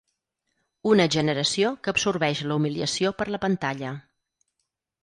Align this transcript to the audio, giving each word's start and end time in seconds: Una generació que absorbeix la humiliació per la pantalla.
Una 0.91 1.05
generació 1.17 1.75
que 1.85 1.93
absorbeix 1.97 2.43
la 2.53 2.59
humiliació 2.63 3.13
per 3.21 3.31
la 3.37 3.43
pantalla. 3.47 3.95